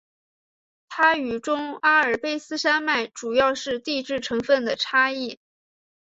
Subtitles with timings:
[0.89, 5.37] 它与中阿尔卑斯山脉主要是地质成分的差异。